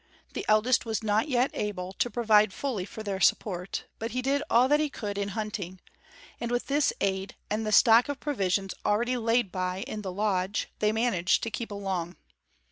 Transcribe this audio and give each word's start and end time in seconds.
The 0.33 0.43
eldest 0.47 0.83
was 0.83 1.03
not 1.03 1.27
yet 1.27 1.51
able 1.53 1.93
to 1.93 2.09
provide 2.09 2.53
fully 2.53 2.85
for 2.85 3.03
their 3.03 3.19
support, 3.19 3.85
but 3.99 4.09
he 4.09 4.23
did 4.23 4.41
all 4.49 4.67
that 4.67 4.79
he 4.79 4.89
could 4.89 5.15
in 5.15 5.27
hunting; 5.37 5.79
and 6.39 6.49
with 6.49 6.65
this 6.65 6.91
aid, 7.01 7.35
and 7.51 7.67
the 7.67 7.71
stock 7.71 8.09
of 8.09 8.19
provisions 8.19 8.73
already 8.83 9.15
laid 9.15 9.51
by 9.51 9.81
in 9.85 10.01
the 10.01 10.11
lodge, 10.11 10.69
they 10.79 10.91
managed 10.91 11.43
to 11.43 11.51
keep 11.51 11.69
along. 11.69 12.15